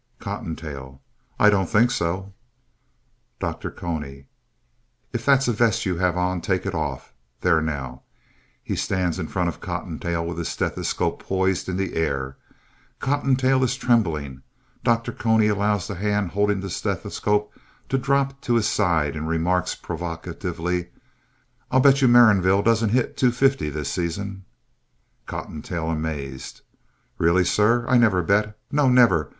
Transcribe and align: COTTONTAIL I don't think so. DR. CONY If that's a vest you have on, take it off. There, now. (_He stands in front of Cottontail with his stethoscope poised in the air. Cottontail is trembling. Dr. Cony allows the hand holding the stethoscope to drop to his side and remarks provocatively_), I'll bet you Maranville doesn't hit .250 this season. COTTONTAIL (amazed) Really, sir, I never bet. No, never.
COTTONTAIL 0.19 0.99
I 1.39 1.51
don't 1.51 1.69
think 1.69 1.91
so. 1.91 2.33
DR. 3.39 3.69
CONY 3.69 4.25
If 5.13 5.23
that's 5.23 5.47
a 5.47 5.53
vest 5.53 5.85
you 5.85 5.97
have 5.99 6.17
on, 6.17 6.41
take 6.41 6.65
it 6.65 6.73
off. 6.73 7.13
There, 7.41 7.61
now. 7.61 8.01
(_He 8.67 8.75
stands 8.75 9.19
in 9.19 9.27
front 9.27 9.49
of 9.49 9.61
Cottontail 9.61 10.25
with 10.25 10.39
his 10.39 10.49
stethoscope 10.49 11.21
poised 11.21 11.69
in 11.69 11.77
the 11.77 11.93
air. 11.93 12.35
Cottontail 12.99 13.63
is 13.63 13.75
trembling. 13.75 14.41
Dr. 14.83 15.11
Cony 15.11 15.45
allows 15.49 15.87
the 15.87 15.93
hand 15.93 16.31
holding 16.31 16.61
the 16.61 16.71
stethoscope 16.71 17.53
to 17.87 17.99
drop 17.99 18.41
to 18.41 18.55
his 18.55 18.67
side 18.67 19.15
and 19.15 19.29
remarks 19.29 19.75
provocatively_), 19.75 20.87
I'll 21.69 21.79
bet 21.79 22.01
you 22.01 22.07
Maranville 22.07 22.63
doesn't 22.65 22.89
hit 22.89 23.15
.250 23.17 23.71
this 23.71 23.91
season. 23.91 24.45
COTTONTAIL 25.27 25.91
(amazed) 25.91 26.61
Really, 27.19 27.45
sir, 27.45 27.85
I 27.87 27.99
never 27.99 28.23
bet. 28.23 28.57
No, 28.71 28.89
never. 28.89 29.29